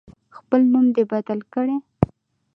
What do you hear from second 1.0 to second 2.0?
بدل کړي.